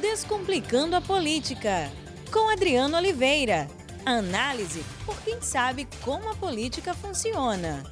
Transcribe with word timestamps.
Descomplicando 0.00 0.94
a 0.94 1.00
Política, 1.00 1.90
com 2.30 2.52
Adriano 2.52 2.98
Oliveira. 2.98 3.66
Análise 4.04 4.84
por 5.06 5.18
quem 5.22 5.40
sabe 5.40 5.88
como 6.04 6.30
a 6.30 6.34
política 6.34 6.92
funciona. 6.92 7.82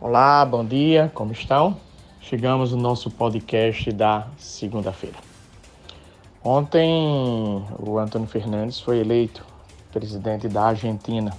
Olá, 0.00 0.42
bom 0.46 0.64
dia, 0.64 1.12
como 1.14 1.30
estão? 1.32 1.78
Chegamos 2.22 2.72
no 2.72 2.78
nosso 2.78 3.10
podcast 3.10 3.92
da 3.92 4.28
segunda-feira. 4.38 5.18
Ontem, 6.42 6.90
o 7.78 7.98
Antônio 7.98 8.26
Fernandes 8.26 8.80
foi 8.80 8.98
eleito 9.00 9.44
presidente 9.92 10.48
da 10.48 10.68
Argentina. 10.68 11.36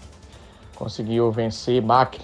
Conseguiu 0.75 1.31
vencer 1.31 1.81
Macri, 1.81 2.21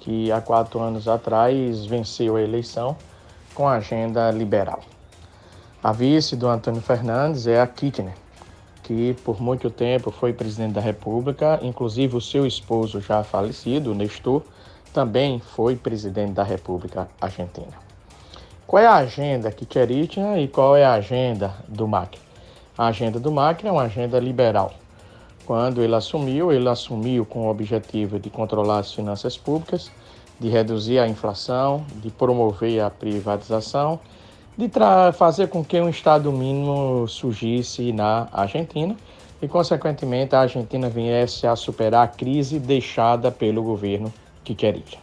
que 0.00 0.32
há 0.32 0.40
quatro 0.40 0.80
anos 0.80 1.06
atrás 1.06 1.86
venceu 1.86 2.34
a 2.34 2.42
eleição 2.42 2.96
com 3.54 3.68
a 3.68 3.76
agenda 3.76 4.28
liberal. 4.32 4.82
A 5.80 5.92
vice 5.92 6.34
do 6.34 6.48
Antônio 6.48 6.82
Fernandes 6.82 7.46
é 7.46 7.60
a 7.60 7.66
Kirchner, 7.66 8.12
que 8.82 9.14
por 9.24 9.40
muito 9.40 9.70
tempo 9.70 10.10
foi 10.10 10.32
presidente 10.32 10.72
da 10.72 10.80
República, 10.80 11.60
inclusive 11.62 12.16
o 12.16 12.20
seu 12.20 12.44
esposo 12.44 13.00
já 13.00 13.22
falecido, 13.22 13.94
Nestor, 13.94 14.42
também 14.92 15.38
foi 15.38 15.76
presidente 15.76 16.32
da 16.32 16.42
República 16.42 17.06
Argentina. 17.20 17.78
Qual 18.66 18.82
é 18.82 18.86
a 18.88 18.96
agenda 18.96 19.52
Kirchner 19.52 20.38
e 20.38 20.48
qual 20.48 20.76
é 20.76 20.84
a 20.84 20.94
agenda 20.94 21.54
do 21.68 21.86
Macri? 21.86 22.18
A 22.76 22.88
agenda 22.88 23.20
do 23.20 23.30
Macri 23.30 23.68
é 23.68 23.72
uma 23.72 23.82
agenda 23.82 24.18
liberal. 24.18 24.74
Quando 25.46 25.80
ele 25.80 25.94
assumiu, 25.94 26.50
ele 26.50 26.68
assumiu 26.68 27.24
com 27.24 27.46
o 27.46 27.50
objetivo 27.50 28.18
de 28.18 28.28
controlar 28.30 28.80
as 28.80 28.92
finanças 28.92 29.38
públicas, 29.38 29.92
de 30.40 30.48
reduzir 30.48 30.98
a 30.98 31.06
inflação, 31.06 31.84
de 32.02 32.10
promover 32.10 32.80
a 32.80 32.90
privatização 32.90 34.00
de 34.58 34.68
fazer 35.12 35.46
com 35.46 35.64
que 35.64 35.80
um 35.80 35.88
Estado 35.88 36.32
mínimo 36.32 37.06
surgisse 37.06 37.92
na 37.92 38.26
Argentina 38.32 38.96
e, 39.40 39.46
consequentemente, 39.46 40.34
a 40.34 40.40
Argentina 40.40 40.88
viesse 40.88 41.46
a 41.46 41.54
superar 41.54 42.02
a 42.02 42.08
crise 42.08 42.58
deixada 42.58 43.30
pelo 43.30 43.62
governo 43.62 44.12
Quiquericha. 44.42 44.98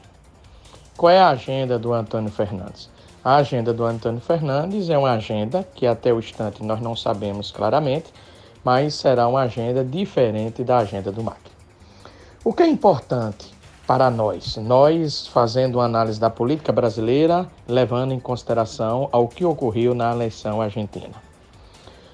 Qual 0.97 1.09
é 1.09 1.19
a 1.19 1.29
agenda 1.29 1.79
do 1.79 1.94
Antônio 1.94 2.29
Fernandes? 2.29 2.89
A 3.23 3.38
agenda 3.38 3.73
do 3.73 3.85
Antônio 3.85 4.19
Fernandes 4.19 4.89
é 4.89 4.97
uma 4.97 5.13
agenda 5.13 5.66
que 5.73 5.88
até 5.88 6.13
o 6.13 6.19
instante 6.19 6.61
nós 6.61 6.81
não 6.81 6.94
sabemos 6.94 7.49
claramente, 7.49 8.13
mas 8.61 8.94
será 8.95 9.25
uma 9.25 9.44
agenda 9.44 9.85
diferente 9.85 10.66
da 10.66 10.79
agenda 10.79 11.13
do 11.13 11.23
Macri. 11.23 11.51
O 12.44 12.51
que 12.51 12.61
é 12.61 12.67
importante 12.67 13.54
para 13.88 14.09
nós, 14.09 14.58
nós 14.58 15.28
fazendo 15.28 15.75
uma 15.75 15.86
análise 15.86 16.19
da 16.19 16.30
política 16.30 16.72
brasileira, 16.72 17.47
levando 17.67 18.14
em 18.14 18.19
consideração 18.19 19.08
ao 19.11 19.28
que 19.28 19.45
ocorreu 19.45 19.94
na 19.94 20.11
eleição 20.11 20.59
argentina. 20.59 21.14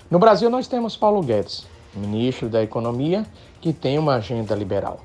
No 0.10 0.20
Brasil, 0.20 0.50
nós 0.50 0.68
temos 0.68 0.98
Paulo 0.98 1.22
Guedes, 1.24 1.66
ministro 1.96 2.50
da 2.50 2.62
Economia, 2.62 3.26
que 3.62 3.72
tem 3.72 3.98
uma 3.98 4.16
agenda 4.16 4.54
liberal. 4.54 5.00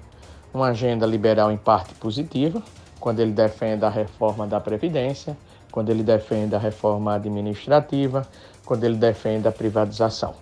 Uma 0.52 0.68
agenda 0.68 1.06
liberal 1.06 1.52
em 1.52 1.56
parte 1.56 1.94
positiva, 1.94 2.60
quando 2.98 3.20
ele 3.20 3.32
defende 3.32 3.84
a 3.84 3.88
reforma 3.88 4.44
da 4.44 4.58
Previdência, 4.58 5.36
quando 5.70 5.90
ele 5.90 6.02
defende 6.02 6.56
a 6.56 6.58
reforma 6.58 7.14
administrativa, 7.14 8.26
quando 8.64 8.82
ele 8.82 8.96
defende 8.96 9.46
a 9.46 9.52
privatização. 9.52 10.34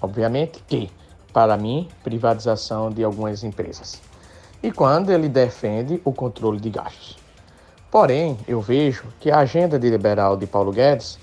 Obviamente 0.00 0.62
que, 0.66 0.90
para 1.34 1.54
mim, 1.58 1.88
privatização 2.02 2.90
de 2.90 3.04
algumas 3.04 3.44
empresas 3.44 4.00
e 4.62 4.72
quando 4.72 5.10
ele 5.10 5.28
defende 5.28 6.00
o 6.04 6.12
controle 6.12 6.60
de 6.60 6.70
gastos. 6.70 7.16
Porém, 7.90 8.36
eu 8.46 8.60
vejo 8.60 9.04
que 9.20 9.30
a 9.30 9.38
agenda 9.38 9.78
de 9.78 9.88
liberal 9.88 10.36
de 10.36 10.46
Paulo 10.46 10.72
Guedes 10.72 11.18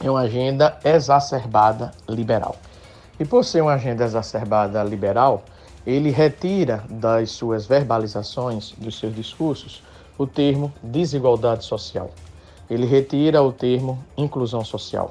é 0.00 0.10
uma 0.10 0.20
agenda 0.20 0.78
exacerbada 0.84 1.92
liberal. 2.08 2.56
E 3.18 3.24
por 3.24 3.44
ser 3.44 3.62
uma 3.62 3.74
agenda 3.74 4.04
exacerbada 4.04 4.82
liberal, 4.82 5.44
ele 5.86 6.10
retira 6.10 6.84
das 6.88 7.32
suas 7.32 7.66
verbalizações, 7.66 8.72
dos 8.78 8.98
seus 8.98 9.14
discursos, 9.14 9.82
o 10.16 10.26
termo 10.26 10.72
desigualdade 10.82 11.64
social. 11.64 12.10
Ele 12.70 12.86
retira 12.86 13.42
o 13.42 13.52
termo 13.52 14.02
inclusão 14.16 14.64
social. 14.64 15.10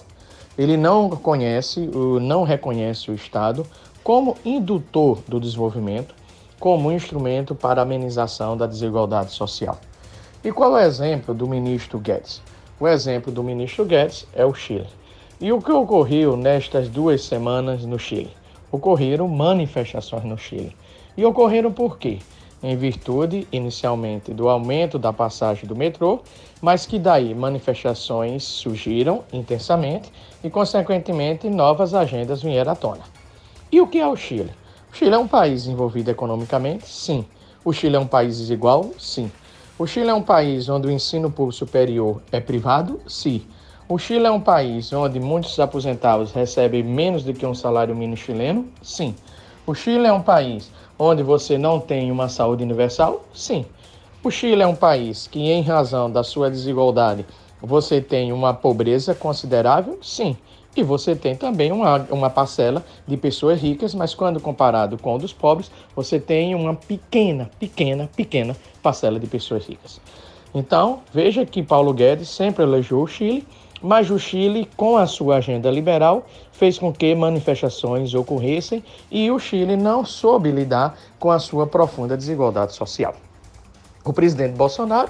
Ele 0.57 0.77
não 0.77 1.09
conhece, 1.09 1.89
não 2.21 2.43
reconhece 2.43 3.11
o 3.11 3.13
Estado 3.13 3.65
como 4.03 4.35
indutor 4.43 5.19
do 5.27 5.39
desenvolvimento 5.39 6.15
como 6.61 6.91
instrumento 6.91 7.55
para 7.55 7.81
amenização 7.81 8.55
da 8.55 8.67
desigualdade 8.67 9.31
social. 9.31 9.79
E 10.43 10.51
qual 10.51 10.77
é 10.77 10.83
o 10.83 10.87
exemplo 10.87 11.33
do 11.33 11.47
ministro 11.47 11.97
Guedes? 11.97 12.39
O 12.79 12.87
exemplo 12.87 13.31
do 13.31 13.43
ministro 13.43 13.83
Guedes 13.83 14.27
é 14.31 14.45
o 14.45 14.53
Chile. 14.53 14.87
E 15.39 15.51
o 15.51 15.59
que 15.59 15.71
ocorreu 15.71 16.37
nestas 16.37 16.87
duas 16.87 17.23
semanas 17.23 17.83
no 17.83 17.97
Chile? 17.97 18.29
Ocorreram 18.71 19.27
manifestações 19.27 20.23
no 20.23 20.37
Chile. 20.37 20.77
E 21.17 21.25
ocorreram 21.25 21.71
por 21.71 21.97
quê? 21.97 22.19
Em 22.61 22.77
virtude, 22.77 23.47
inicialmente, 23.51 24.31
do 24.31 24.47
aumento 24.47 24.99
da 24.99 25.11
passagem 25.11 25.65
do 25.67 25.75
metrô, 25.75 26.19
mas 26.61 26.85
que 26.85 26.99
daí 26.99 27.33
manifestações 27.33 28.43
surgiram 28.43 29.23
intensamente 29.33 30.11
e, 30.43 30.49
consequentemente, 30.49 31.49
novas 31.49 31.95
agendas 31.95 32.43
vieram 32.43 32.71
à 32.71 32.75
tona. 32.75 33.01
E 33.71 33.81
o 33.81 33.87
que 33.87 33.99
é 33.99 34.07
o 34.07 34.15
Chile? 34.15 34.60
O 34.91 34.95
Chile 34.95 35.15
é 35.15 35.17
um 35.17 35.27
país 35.27 35.67
envolvido 35.67 36.11
economicamente? 36.11 36.85
Sim. 36.85 37.25
O 37.63 37.71
Chile 37.71 37.95
é 37.95 37.99
um 37.99 38.05
país 38.05 38.37
desigual? 38.37 38.91
Sim. 38.99 39.31
O 39.79 39.87
Chile 39.87 40.09
é 40.09 40.13
um 40.13 40.21
país 40.21 40.67
onde 40.67 40.85
o 40.85 40.91
ensino 40.91 41.31
público 41.31 41.57
superior 41.57 42.21
é 42.29 42.41
privado? 42.41 42.99
Sim. 43.07 43.41
O 43.87 43.97
Chile 43.97 44.25
é 44.25 44.31
um 44.31 44.41
país 44.41 44.91
onde 44.91 45.17
muitos 45.17 45.57
aposentados 45.61 46.33
recebem 46.33 46.83
menos 46.83 47.23
do 47.23 47.33
que 47.33 47.45
um 47.45 47.55
salário 47.55 47.95
mínimo 47.95 48.17
chileno? 48.17 48.67
Sim. 48.81 49.15
O 49.65 49.73
Chile 49.73 50.05
é 50.05 50.13
um 50.13 50.21
país 50.21 50.69
onde 50.99 51.23
você 51.23 51.57
não 51.57 51.79
tem 51.79 52.11
uma 52.11 52.27
saúde 52.27 52.61
universal? 52.61 53.23
Sim. 53.33 53.65
O 54.21 54.29
Chile 54.29 54.61
é 54.61 54.67
um 54.67 54.75
país 54.75 55.25
que, 55.25 55.39
em 55.39 55.61
razão 55.61 56.11
da 56.11 56.21
sua 56.21 56.51
desigualdade, 56.51 57.25
você 57.61 58.01
tem 58.01 58.33
uma 58.33 58.53
pobreza 58.53 59.15
considerável? 59.15 59.97
Sim. 60.01 60.35
E 60.75 60.83
você 60.83 61.15
tem 61.15 61.35
também 61.35 61.71
uma, 61.71 61.97
uma 62.09 62.29
parcela 62.29 62.83
de 63.05 63.17
pessoas 63.17 63.59
ricas, 63.61 63.93
mas 63.93 64.13
quando 64.13 64.39
comparado 64.39 64.97
com 64.97 65.15
o 65.15 65.17
dos 65.17 65.33
pobres, 65.33 65.69
você 65.95 66.19
tem 66.19 66.55
uma 66.55 66.73
pequena, 66.73 67.49
pequena, 67.59 68.09
pequena 68.15 68.55
parcela 68.81 69.19
de 69.19 69.27
pessoas 69.27 69.65
ricas. 69.65 69.99
Então, 70.53 71.01
veja 71.13 71.45
que 71.45 71.61
Paulo 71.61 71.93
Guedes 71.93 72.29
sempre 72.29 72.63
elogiou 72.63 73.03
o 73.03 73.07
Chile, 73.07 73.45
mas 73.81 74.11
o 74.11 74.19
Chile, 74.19 74.69
com 74.77 74.95
a 74.95 75.07
sua 75.07 75.37
agenda 75.37 75.69
liberal, 75.71 76.25
fez 76.51 76.77
com 76.77 76.93
que 76.93 77.15
manifestações 77.15 78.13
ocorressem 78.13 78.83
e 79.09 79.31
o 79.31 79.39
Chile 79.39 79.75
não 79.75 80.05
soube 80.05 80.51
lidar 80.51 80.97
com 81.19 81.31
a 81.31 81.39
sua 81.39 81.65
profunda 81.65 82.15
desigualdade 82.15 82.73
social. 82.73 83.15
O 84.05 84.13
presidente 84.13 84.55
Bolsonaro, 84.55 85.09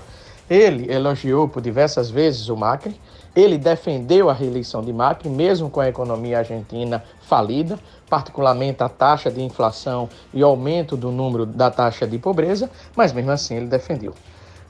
ele 0.50 0.92
elogiou 0.92 1.48
por 1.48 1.62
diversas 1.62 2.10
vezes 2.10 2.50
o 2.50 2.56
Macri, 2.56 2.96
ele 3.36 3.58
defendeu 3.58 4.30
a 4.30 4.34
reeleição 4.34 4.82
de 4.82 4.92
Macri, 4.92 5.30
mesmo 5.30 5.70
com 5.70 5.80
a 5.80 5.88
economia 5.88 6.40
argentina 6.40 7.04
falida, 7.22 7.80
particularmente 8.10 8.84
a 8.84 8.90
taxa 8.90 9.32
de 9.32 9.42
inflação 9.42 10.10
e 10.34 10.42
aumento 10.42 10.98
do 10.98 11.12
número 11.12 11.46
da 11.46 11.72
taxa 11.72 12.06
de 12.06 12.18
pobreza, 12.18 12.70
mas 12.96 13.14
mesmo 13.14 13.32
assim 13.32 13.56
ele 13.56 13.68
defendeu. 13.68 14.14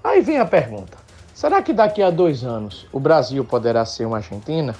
Aí 0.03 0.22
vem 0.22 0.39
a 0.39 0.45
pergunta: 0.45 0.97
será 1.33 1.61
que 1.61 1.73
daqui 1.73 2.03
a 2.03 2.11
dois 2.11 2.44
anos 2.44 2.85
o 2.91 2.99
Brasil 2.99 3.44
poderá 3.44 3.83
ser 3.85 4.05
uma 4.05 4.17
Argentina? 4.17 4.75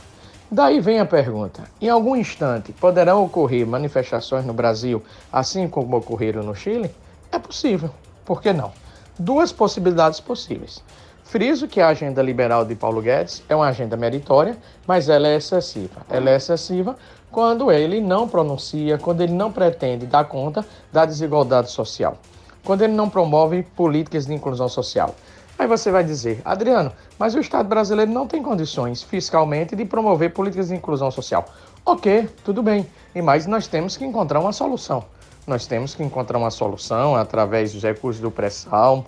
Daí 0.52 0.80
vem 0.80 1.00
a 1.00 1.06
pergunta: 1.06 1.64
em 1.82 1.90
algum 1.90 2.16
instante 2.16 2.72
poderão 2.74 3.24
ocorrer 3.24 3.66
manifestações 3.66 4.46
no 4.46 4.54
Brasil, 4.54 5.04
assim 5.32 5.68
como 5.68 5.98
ocorreram 5.98 6.44
no 6.44 6.56
Chile? 6.56 6.92
É 7.32 7.40
possível, 7.40 7.90
por 8.26 8.42
que 8.42 8.54
não? 8.54 8.72
Duas 9.18 9.52
possibilidades 9.52 10.20
possíveis. 10.20 10.84
Friso 11.32 11.66
que 11.66 11.80
a 11.80 11.88
agenda 11.88 12.22
liberal 12.22 12.66
de 12.66 12.76
Paulo 12.76 13.02
Guedes 13.02 13.42
é 13.48 13.56
uma 13.56 13.70
agenda 13.70 13.96
meritória, 13.96 14.58
mas 14.86 15.08
ela 15.08 15.30
é 15.30 15.38
excessiva. 15.38 16.02
Ela 16.10 16.32
é 16.32 16.36
excessiva 16.36 16.98
quando 17.32 17.72
ele 17.72 18.02
não 18.02 18.28
pronuncia, 18.28 18.98
quando 18.98 19.22
ele 19.22 19.32
não 19.32 19.50
pretende 19.50 20.06
dar 20.06 20.26
conta 20.26 20.66
da 20.92 21.06
desigualdade 21.06 21.72
social, 21.72 22.18
quando 22.66 22.82
ele 22.82 22.92
não 22.92 23.10
promove 23.10 23.64
políticas 23.64 24.26
de 24.26 24.34
inclusão 24.34 24.68
social. 24.68 25.16
Aí 25.58 25.66
você 25.68 25.90
vai 25.90 26.04
dizer, 26.04 26.42
Adriano, 26.44 26.92
mas 27.18 27.34
o 27.34 27.40
Estado 27.40 27.70
brasileiro 27.70 28.12
não 28.12 28.28
tem 28.28 28.44
condições 28.44 29.02
fiscalmente 29.02 29.74
de 29.74 29.86
promover 29.86 30.34
políticas 30.34 30.68
de 30.68 30.76
inclusão 30.76 31.10
social. 31.12 31.46
Ok, 31.86 32.28
tudo 32.44 32.62
bem, 32.62 32.86
e 33.16 33.22
mas 33.22 33.48
nós 33.48 33.68
temos 33.68 33.96
que 33.96 34.04
encontrar 34.04 34.42
uma 34.42 34.52
solução. 34.52 35.06
Nós 35.48 35.66
temos 35.66 35.96
que 35.96 36.04
encontrar 36.04 36.38
uma 36.38 36.52
solução 36.52 37.16
através 37.16 37.72
dos 37.72 37.82
recursos 37.82 38.22
do 38.22 38.30
pré-sal, 38.30 39.06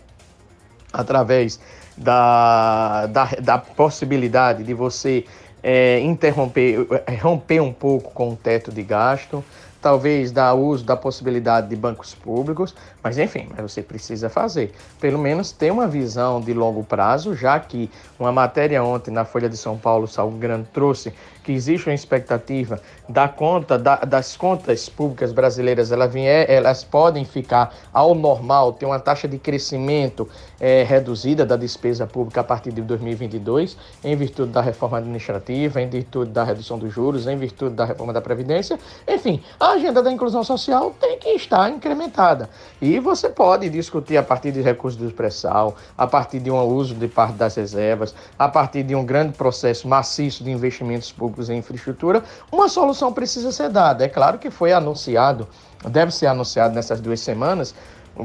através 0.94 1.60
da, 1.98 3.08
da, 3.08 3.26
da 3.42 3.58
possibilidade 3.58 4.64
de 4.64 4.74
você 4.74 5.26
é, 5.64 6.00
interromper, 6.00 6.88
é, 7.08 7.16
romper 7.16 7.60
um 7.62 7.74
pouco 7.74 8.12
com 8.12 8.30
o 8.32 8.36
teto 8.36 8.72
de 8.72 8.84
gasto, 8.84 9.44
talvez 9.84 10.32
dar 10.32 10.54
uso 10.54 10.86
da 10.86 10.96
possibilidade 10.96 11.68
de 11.68 11.76
bancos 11.76 12.16
públicos, 12.16 12.74
mas 13.04 13.18
enfim, 13.18 13.50
você 13.62 13.82
precisa 13.82 14.30
fazer. 14.30 14.72
Pelo 15.00 15.20
menos 15.20 15.52
ter 15.52 15.72
uma 15.72 15.90
visão 15.90 16.40
de 16.40 16.54
longo 16.54 16.86
prazo, 16.86 17.36
já 17.36 17.60
que 17.60 17.92
uma 18.18 18.32
matéria 18.32 18.82
ontem 18.82 19.12
na 19.12 19.26
Folha 19.26 19.50
de 19.50 19.58
São 19.58 19.78
Paulo, 19.78 20.08
Salvo 20.08 20.38
Grande 20.38 20.70
trouxe 20.72 21.14
que 21.44 21.52
existe 21.52 21.90
uma 21.90 21.94
expectativa 21.94 22.80
da 23.10 23.28
conta 23.28 23.78
da, 23.78 23.98
das 23.98 24.38
contas 24.38 24.88
públicas 24.88 25.34
brasileiras, 25.34 25.92
ela 25.92 26.08
vier, 26.08 26.50
elas 26.50 26.86
podem 26.86 27.26
ficar 27.26 27.76
ao 27.92 28.16
normal, 28.16 28.72
ter 28.72 28.86
uma 28.86 29.00
taxa 29.00 29.28
de 29.28 29.38
crescimento 29.38 30.30
é, 30.60 30.84
reduzida 30.84 31.46
da 31.46 31.58
despesa 31.58 32.08
pública 32.08 32.40
a 32.40 32.44
partir 32.44 32.72
de 32.72 32.82
2022, 32.82 33.78
em 34.02 34.16
virtude 34.16 34.54
da 34.54 34.62
reforma 34.62 35.00
administrativa, 35.00 35.82
em 35.82 35.90
virtude 35.90 36.32
da 36.32 36.46
redução 36.46 36.80
dos 36.80 36.94
juros, 36.94 37.28
em 37.28 37.38
virtude 37.38 37.76
da 37.76 37.84
reforma 37.84 38.14
da 38.14 38.22
previdência, 38.22 38.80
enfim, 39.06 39.44
agenda 39.74 40.02
da 40.02 40.12
inclusão 40.12 40.44
social 40.44 40.96
tem 41.00 41.18
que 41.18 41.30
estar 41.30 41.70
incrementada 41.70 42.50
e 42.82 43.00
você 43.00 43.30
pode 43.30 43.70
discutir 43.70 44.18
a 44.18 44.24
partir 44.24 44.52
de 44.52 44.62
recursos 44.62 45.00
do 45.00 45.12
pré-sal, 45.12 45.76
a 45.98 46.08
partir 46.08 46.40
de 46.40 46.50
um 46.50 46.62
uso 46.64 46.96
de 46.96 47.08
parte 47.08 47.34
das 47.36 47.56
reservas, 47.56 48.14
a 48.38 48.48
partir 48.48 48.84
de 48.84 48.96
um 48.96 49.06
grande 49.06 49.34
processo 49.38 49.88
maciço 49.88 50.44
de 50.44 50.52
investimentos 50.52 51.12
públicos 51.12 51.50
em 51.50 51.58
infraestrutura, 51.58 52.24
uma 52.52 52.70
solução 52.70 53.12
precisa 53.12 53.52
ser 53.52 53.70
dada. 53.70 54.04
É 54.04 54.10
claro 54.10 54.38
que 54.38 54.50
foi 54.50 54.74
anunciado, 54.74 55.48
deve 55.90 56.12
ser 56.12 56.28
anunciado 56.28 56.74
nessas 56.74 57.00
duas 57.00 57.20
semanas, 57.20 57.74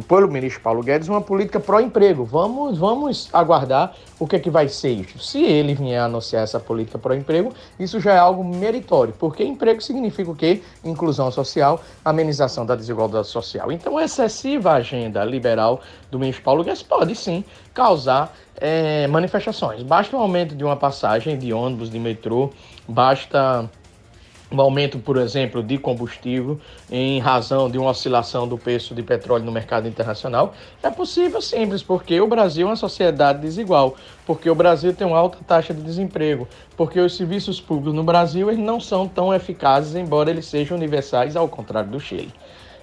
pelo 0.06 0.28
ministro 0.28 0.60
Paulo 0.60 0.82
Guedes, 0.82 1.08
uma 1.08 1.20
política 1.20 1.58
pró-emprego. 1.58 2.24
Vamos, 2.24 2.78
vamos 2.78 3.28
aguardar 3.32 3.94
o 4.18 4.26
que, 4.26 4.36
é 4.36 4.38
que 4.38 4.50
vai 4.50 4.68
ser 4.68 4.90
isso. 4.90 5.18
Se 5.18 5.42
ele 5.42 5.74
vier 5.74 6.00
anunciar 6.00 6.42
essa 6.42 6.60
política 6.60 6.98
pró-emprego, 6.98 7.52
isso 7.78 7.98
já 7.98 8.12
é 8.12 8.18
algo 8.18 8.44
meritório, 8.44 9.14
porque 9.18 9.42
emprego 9.42 9.80
significa 9.80 10.30
o 10.30 10.34
quê? 10.34 10.62
Inclusão 10.84 11.30
social, 11.30 11.80
amenização 12.04 12.66
da 12.66 12.76
desigualdade 12.76 13.28
social. 13.28 13.72
Então, 13.72 13.96
a 13.96 14.04
excessiva 14.04 14.72
agenda 14.72 15.24
liberal 15.24 15.80
do 16.10 16.18
ministro 16.18 16.44
Paulo 16.44 16.62
Guedes 16.62 16.82
pode 16.82 17.14
sim 17.14 17.44
causar 17.72 18.34
é, 18.60 19.06
manifestações. 19.06 19.82
Basta 19.82 20.16
um 20.16 20.20
aumento 20.20 20.54
de 20.54 20.64
uma 20.64 20.76
passagem 20.76 21.38
de 21.38 21.52
ônibus, 21.52 21.90
de 21.90 21.98
metrô, 21.98 22.50
basta 22.86 23.68
um 24.50 24.60
aumento, 24.60 24.98
por 24.98 25.16
exemplo, 25.18 25.62
de 25.62 25.76
combustível 25.76 26.58
em 26.90 27.18
razão 27.18 27.70
de 27.70 27.78
uma 27.78 27.90
oscilação 27.90 28.48
do 28.48 28.56
preço 28.56 28.94
de 28.94 29.02
petróleo 29.02 29.44
no 29.44 29.52
mercado 29.52 29.86
internacional, 29.86 30.54
é 30.82 30.90
possível 30.90 31.42
simples, 31.42 31.82
porque 31.82 32.20
o 32.20 32.26
Brasil 32.26 32.66
é 32.66 32.70
uma 32.70 32.76
sociedade 32.76 33.40
desigual, 33.40 33.96
porque 34.26 34.48
o 34.48 34.54
Brasil 34.54 34.94
tem 34.94 35.06
uma 35.06 35.18
alta 35.18 35.38
taxa 35.46 35.74
de 35.74 35.82
desemprego, 35.82 36.48
porque 36.76 36.98
os 36.98 37.16
serviços 37.16 37.60
públicos 37.60 37.94
no 37.94 38.02
Brasil 38.02 38.50
eles 38.50 38.64
não 38.64 38.80
são 38.80 39.06
tão 39.06 39.34
eficazes, 39.34 39.94
embora 39.94 40.30
eles 40.30 40.46
sejam 40.46 40.76
universais, 40.76 41.36
ao 41.36 41.48
contrário 41.48 41.90
do 41.90 42.00
Chile. 42.00 42.32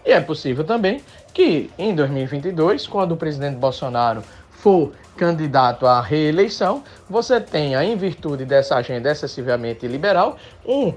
E 0.06 0.12
é 0.12 0.22
possível 0.22 0.64
também 0.64 1.02
que 1.34 1.70
em 1.80 1.96
2022, 1.96 2.86
quando 2.86 3.14
o 3.14 3.18
presidente 3.18 3.58
Bolsonaro 3.58 4.24
for 4.58 4.92
candidato 5.16 5.88
à 5.88 6.02
reeleição, 6.02 6.84
você 7.10 7.40
tenha, 7.40 7.84
em 7.84 7.96
virtude 7.96 8.46
dessa 8.46 8.76
agenda 8.76 9.10
excessivamente 9.10 9.88
liberal, 9.88 10.38
um, 10.66 10.94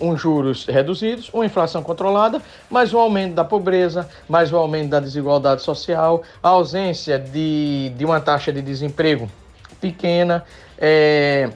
um 0.00 0.16
juros 0.16 0.64
reduzidos, 0.66 1.28
uma 1.32 1.44
inflação 1.44 1.82
controlada, 1.82 2.40
mais 2.70 2.94
um 2.94 2.98
aumento 2.98 3.34
da 3.34 3.44
pobreza, 3.44 4.08
mais 4.28 4.52
um 4.52 4.56
aumento 4.56 4.90
da 4.90 5.00
desigualdade 5.00 5.62
social, 5.62 6.22
a 6.42 6.50
ausência 6.50 7.18
de, 7.18 7.90
de 7.96 8.04
uma 8.04 8.20
taxa 8.20 8.52
de 8.52 8.62
desemprego 8.62 9.28
pequena, 9.80 10.44
é, 10.78 11.50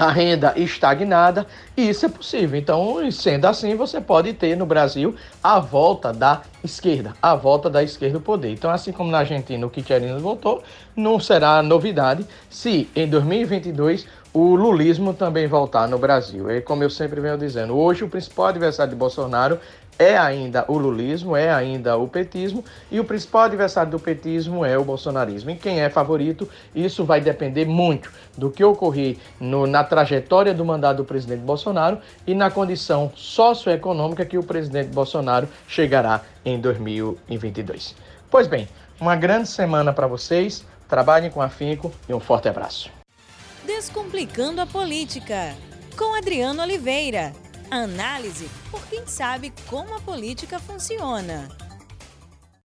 a 0.00 0.10
renda 0.10 0.54
estagnada, 0.56 1.46
e 1.76 1.90
isso 1.90 2.06
é 2.06 2.08
possível. 2.08 2.58
Então, 2.58 3.10
sendo 3.12 3.44
assim, 3.44 3.74
você 3.74 4.00
pode 4.00 4.32
ter 4.32 4.56
no 4.56 4.64
Brasil 4.64 5.14
a 5.42 5.60
volta 5.60 6.10
da 6.10 6.40
esquerda, 6.64 7.12
a 7.20 7.34
volta 7.34 7.68
da 7.68 7.82
esquerda 7.82 8.16
ao 8.16 8.22
poder. 8.22 8.50
Então, 8.50 8.70
assim 8.70 8.92
como 8.92 9.10
na 9.10 9.18
Argentina 9.18 9.66
o 9.66 9.68
Kirchner 9.68 10.18
voltou, 10.18 10.62
não 10.96 11.20
será 11.20 11.62
novidade 11.62 12.24
se 12.48 12.88
em 12.96 13.06
2022 13.06 14.06
o 14.32 14.54
lulismo 14.54 15.12
também 15.12 15.46
voltar 15.46 15.86
no 15.86 15.98
Brasil. 15.98 16.50
E 16.50 16.62
como 16.62 16.82
eu 16.82 16.88
sempre 16.88 17.20
venho 17.20 17.36
dizendo, 17.36 17.76
hoje 17.76 18.02
o 18.02 18.08
principal 18.08 18.46
adversário 18.46 18.90
de 18.90 18.96
Bolsonaro 18.96 19.58
é 20.00 20.16
ainda 20.16 20.64
o 20.66 20.78
lulismo, 20.78 21.36
é 21.36 21.52
ainda 21.52 21.98
o 21.98 22.08
petismo, 22.08 22.64
e 22.90 22.98
o 22.98 23.04
principal 23.04 23.42
adversário 23.42 23.90
do 23.90 24.00
petismo 24.00 24.64
é 24.64 24.78
o 24.78 24.82
bolsonarismo. 24.82 25.50
E 25.50 25.56
quem 25.56 25.82
é 25.82 25.90
favorito, 25.90 26.48
isso 26.74 27.04
vai 27.04 27.20
depender 27.20 27.66
muito 27.66 28.10
do 28.34 28.50
que 28.50 28.64
ocorrer 28.64 29.18
no, 29.38 29.66
na 29.66 29.84
trajetória 29.84 30.54
do 30.54 30.64
mandato 30.64 30.96
do 30.96 31.04
presidente 31.04 31.42
Bolsonaro 31.42 31.98
e 32.26 32.34
na 32.34 32.50
condição 32.50 33.12
socioeconômica 33.14 34.24
que 34.24 34.38
o 34.38 34.42
presidente 34.42 34.88
Bolsonaro 34.88 35.46
chegará 35.68 36.22
em 36.46 36.58
2022. 36.58 37.94
Pois 38.30 38.46
bem, 38.46 38.66
uma 38.98 39.14
grande 39.14 39.50
semana 39.50 39.92
para 39.92 40.06
vocês, 40.06 40.64
trabalhem 40.88 41.30
com 41.30 41.42
afinco 41.42 41.92
e 42.08 42.14
um 42.14 42.20
forte 42.20 42.48
abraço. 42.48 42.90
Descomplicando 43.66 44.62
a 44.62 44.66
política, 44.66 45.54
com 45.94 46.16
Adriano 46.16 46.62
Oliveira. 46.62 47.49
Análise 47.70 48.50
por 48.68 48.84
quem 48.88 49.06
sabe 49.06 49.52
como 49.68 49.94
a 49.94 50.00
política 50.00 50.58
funciona. 50.58 51.48